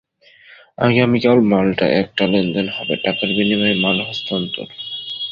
[0.77, 4.67] আগামীকাল মাল্টায় একটা লেনদেন হবে, টাকার বিনিময়ে মাল হস্তান্তর।